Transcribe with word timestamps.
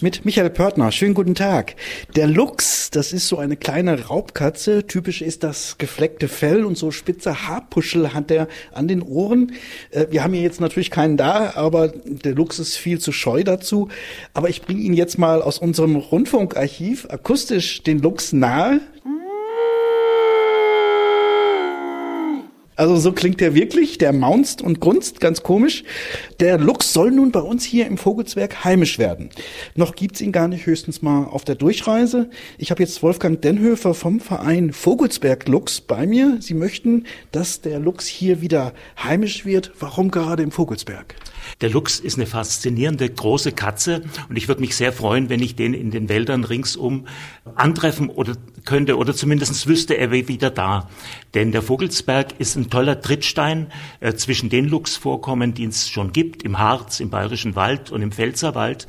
Mit 0.00 0.24
Michael 0.24 0.50
Pörtner. 0.50 0.92
Schönen 0.92 1.14
guten 1.14 1.34
Tag. 1.34 1.74
Der 2.14 2.28
Luchs, 2.28 2.88
das 2.90 3.12
ist 3.12 3.26
so 3.26 3.36
eine 3.36 3.56
kleine 3.56 4.06
Raubkatze. 4.06 4.86
Typisch 4.86 5.22
ist 5.22 5.42
das 5.42 5.76
gefleckte 5.76 6.28
Fell 6.28 6.64
und 6.64 6.78
so 6.78 6.92
spitze 6.92 7.48
Haarpuschel 7.48 8.14
hat 8.14 8.30
er 8.30 8.46
an 8.72 8.86
den 8.86 9.02
Ohren. 9.02 9.54
Äh, 9.90 10.06
wir 10.10 10.22
haben 10.22 10.34
hier 10.34 10.42
jetzt 10.42 10.60
natürlich 10.60 10.92
keinen 10.92 11.16
da, 11.16 11.54
aber 11.56 11.88
der 11.88 12.36
Luchs 12.36 12.60
ist 12.60 12.76
viel 12.76 13.00
zu 13.00 13.10
scheu 13.10 13.42
dazu. 13.42 13.88
Aber 14.34 14.48
ich 14.48 14.62
bringe 14.62 14.82
ihn 14.82 14.94
jetzt 14.94 15.18
mal 15.18 15.42
aus 15.42 15.58
unserem 15.58 15.96
Rundfunkarchiv 15.96 17.08
akustisch 17.10 17.82
den 17.82 18.00
Luchs 18.00 18.32
nahe. 18.32 18.80
Also 22.78 22.96
so 22.96 23.10
klingt 23.10 23.40
der 23.40 23.56
wirklich, 23.56 23.98
der 23.98 24.12
maunzt 24.12 24.62
und 24.62 24.78
grunzt, 24.78 25.18
ganz 25.18 25.42
komisch. 25.42 25.82
Der 26.38 26.58
Luchs 26.58 26.92
soll 26.92 27.10
nun 27.10 27.32
bei 27.32 27.40
uns 27.40 27.64
hier 27.64 27.88
im 27.88 27.98
Vogelsberg 27.98 28.64
heimisch 28.64 29.00
werden. 29.00 29.30
Noch 29.74 29.96
gibt's 29.96 30.20
ihn 30.20 30.30
gar 30.30 30.46
nicht, 30.46 30.64
höchstens 30.64 31.02
mal 31.02 31.24
auf 31.24 31.44
der 31.44 31.56
Durchreise. 31.56 32.30
Ich 32.56 32.70
habe 32.70 32.80
jetzt 32.80 33.02
Wolfgang 33.02 33.42
Denhöfer 33.42 33.94
vom 33.94 34.20
Verein 34.20 34.72
Vogelsberg 34.72 35.48
Luchs 35.48 35.80
bei 35.80 36.06
mir. 36.06 36.36
Sie 36.38 36.54
möchten, 36.54 37.06
dass 37.32 37.62
der 37.62 37.80
Luchs 37.80 38.06
hier 38.06 38.42
wieder 38.42 38.72
heimisch 39.02 39.44
wird. 39.44 39.72
Warum 39.80 40.12
gerade 40.12 40.44
im 40.44 40.52
Vogelsberg? 40.52 41.16
Der 41.60 41.70
Luchs 41.70 41.98
ist 41.98 42.16
eine 42.16 42.26
faszinierende 42.26 43.08
große 43.08 43.52
Katze 43.52 44.02
und 44.28 44.36
ich 44.36 44.48
würde 44.48 44.60
mich 44.60 44.76
sehr 44.76 44.92
freuen, 44.92 45.28
wenn 45.28 45.42
ich 45.42 45.56
den 45.56 45.74
in 45.74 45.90
den 45.90 46.08
Wäldern 46.08 46.44
ringsum 46.44 47.06
antreffen 47.54 48.10
oder 48.10 48.34
könnte 48.64 48.96
oder 48.98 49.14
zumindest 49.14 49.66
wüsste 49.66 49.94
er 49.94 50.10
wieder 50.12 50.50
da. 50.50 50.88
Denn 51.34 51.52
der 51.52 51.62
Vogelsberg 51.62 52.38
ist 52.38 52.56
ein 52.56 52.67
toller 52.70 53.00
Trittstein 53.00 53.68
äh, 54.00 54.14
zwischen 54.14 54.50
den 54.50 54.66
Luchsvorkommen, 54.66 55.54
die 55.54 55.64
es 55.64 55.88
schon 55.88 56.12
gibt, 56.12 56.42
im 56.42 56.58
Harz, 56.58 57.00
im 57.00 57.10
Bayerischen 57.10 57.56
Wald 57.56 57.90
und 57.90 58.02
im 58.02 58.12
Pfälzerwald. 58.12 58.86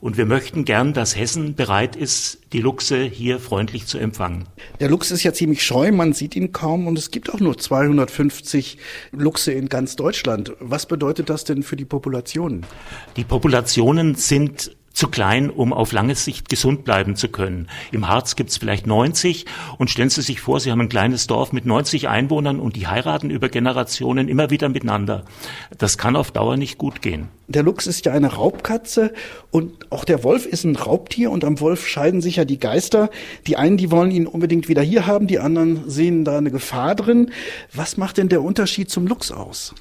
Und 0.00 0.16
wir 0.16 0.26
möchten 0.26 0.64
gern, 0.64 0.92
dass 0.92 1.16
Hessen 1.16 1.54
bereit 1.54 1.96
ist, 1.96 2.38
die 2.52 2.60
Luchse 2.60 3.02
hier 3.02 3.40
freundlich 3.40 3.86
zu 3.86 3.98
empfangen. 3.98 4.44
Der 4.78 4.88
Luchs 4.90 5.10
ist 5.10 5.22
ja 5.22 5.32
ziemlich 5.32 5.64
scheu, 5.64 5.90
man 5.90 6.12
sieht 6.12 6.36
ihn 6.36 6.52
kaum 6.52 6.86
und 6.86 6.98
es 6.98 7.10
gibt 7.10 7.32
auch 7.32 7.40
nur 7.40 7.56
250 7.56 8.78
Luchse 9.12 9.52
in 9.52 9.68
ganz 9.68 9.96
Deutschland. 9.96 10.52
Was 10.60 10.86
bedeutet 10.86 11.30
das 11.30 11.44
denn 11.44 11.62
für 11.62 11.76
die 11.76 11.84
Populationen? 11.84 12.64
Die 13.16 13.24
Populationen 13.24 14.14
sind 14.14 14.76
zu 14.96 15.08
klein, 15.08 15.50
um 15.50 15.74
auf 15.74 15.92
lange 15.92 16.14
Sicht 16.14 16.48
gesund 16.48 16.84
bleiben 16.84 17.16
zu 17.16 17.28
können. 17.28 17.68
Im 17.92 18.08
Harz 18.08 18.34
gibt's 18.34 18.56
vielleicht 18.56 18.86
90 18.86 19.44
und 19.76 19.90
stellen 19.90 20.08
Sie 20.08 20.22
sich 20.22 20.40
vor, 20.40 20.58
Sie 20.58 20.70
haben 20.70 20.80
ein 20.80 20.88
kleines 20.88 21.26
Dorf 21.26 21.52
mit 21.52 21.66
90 21.66 22.08
Einwohnern 22.08 22.58
und 22.58 22.76
die 22.76 22.86
heiraten 22.86 23.28
über 23.28 23.50
Generationen 23.50 24.26
immer 24.26 24.48
wieder 24.48 24.70
miteinander. 24.70 25.26
Das 25.76 25.98
kann 25.98 26.16
auf 26.16 26.30
Dauer 26.30 26.56
nicht 26.56 26.78
gut 26.78 27.02
gehen. 27.02 27.28
Der 27.46 27.62
Luchs 27.62 27.86
ist 27.86 28.06
ja 28.06 28.12
eine 28.12 28.32
Raubkatze 28.32 29.12
und 29.50 29.90
auch 29.90 30.06
der 30.06 30.24
Wolf 30.24 30.46
ist 30.46 30.64
ein 30.64 30.76
Raubtier 30.76 31.30
und 31.30 31.44
am 31.44 31.60
Wolf 31.60 31.86
scheiden 31.86 32.22
sich 32.22 32.36
ja 32.36 32.46
die 32.46 32.58
Geister. 32.58 33.10
Die 33.46 33.58
einen, 33.58 33.76
die 33.76 33.90
wollen 33.90 34.10
ihn 34.10 34.26
unbedingt 34.26 34.66
wieder 34.68 34.82
hier 34.82 35.06
haben, 35.06 35.26
die 35.26 35.38
anderen 35.38 35.90
sehen 35.90 36.24
da 36.24 36.38
eine 36.38 36.50
Gefahr 36.50 36.94
drin. 36.94 37.32
Was 37.74 37.98
macht 37.98 38.16
denn 38.16 38.30
der 38.30 38.42
Unterschied 38.42 38.90
zum 38.90 39.06
Luchs 39.06 39.30
aus? 39.30 39.74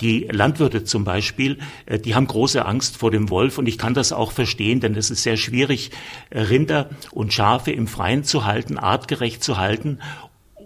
Die 0.00 0.28
Landwirte 0.30 0.84
zum 0.84 1.04
Beispiel, 1.04 1.58
äh, 1.86 1.98
die 1.98 2.14
haben 2.14 2.26
große 2.26 2.64
Angst 2.64 2.96
vor 2.96 3.10
dem 3.10 3.30
Wolf 3.30 3.58
und 3.58 3.66
ich 3.66 3.78
kann 3.78 3.94
das 3.94 4.12
auch 4.12 4.32
verstehen, 4.32 4.80
denn 4.80 4.94
es 4.94 5.10
ist 5.10 5.22
sehr 5.22 5.36
schwierig, 5.36 5.90
äh, 6.30 6.40
Rinder 6.40 6.90
und 7.10 7.32
Schafe 7.32 7.72
im 7.72 7.86
Freien 7.86 8.24
zu 8.24 8.44
halten, 8.44 8.78
artgerecht 8.78 9.42
zu 9.42 9.58
halten 9.58 9.98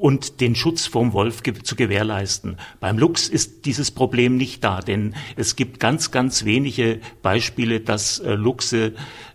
und 0.02 0.40
den 0.40 0.56
Schutz 0.56 0.86
vom 0.86 1.12
Wolf 1.12 1.44
ge 1.44 1.54
zu 1.62 1.76
gewährleisten. 1.76 2.56
Beim 2.80 2.98
Luchs 2.98 3.28
ist 3.28 3.66
dieses 3.66 3.92
Problem 3.92 4.36
nicht 4.36 4.64
da, 4.64 4.80
denn 4.80 5.14
es 5.36 5.54
gibt 5.54 5.78
ganz, 5.78 6.10
ganz 6.10 6.44
wenige 6.44 6.98
Beispiele, 7.22 7.78
dass 7.78 8.18
äh, 8.18 8.34
Luchse 8.34 8.94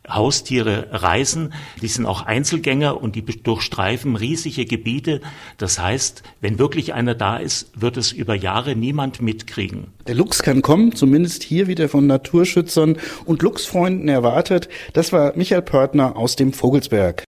Haustiere 0.10 0.88
reisen. 0.92 1.54
Die 1.82 1.88
sind 1.88 2.06
auch 2.06 2.26
Einzelgänger 2.26 3.02
und 3.02 3.16
die 3.16 3.24
durchstreifen 3.24 4.18
riesige 4.18 4.66
Gebiete. 4.66 5.22
Das 5.58 5.80
heißt, 5.80 6.24
wenn 6.42 6.60
wirklich 6.60 6.94
einer 6.94 7.16
da 7.16 7.38
ist, 7.38 7.72
wird 7.80 7.96
es 7.96 8.12
über 8.12 8.36
Jahre 8.36 8.76
niemand 8.76 9.22
mitkriegen. 9.22 9.88
Der 10.08 10.16
Luchs 10.16 10.44
kann 10.44 10.62
kommen, 10.62 10.96
zumindest 10.96 11.44
hier 11.44 11.68
wieder 11.68 11.88
von 11.88 12.08
Naturschützern 12.08 12.98
und 13.24 13.42
Luchsfreunden 13.42 14.10
erwartet. 14.10 14.68
Das 14.94 15.14
war 15.14 15.36
Michael 15.38 15.62
Pörtner 15.62 16.18
aus 16.18 16.36
dem 16.36 16.52
Vogelsberg. 16.52 17.26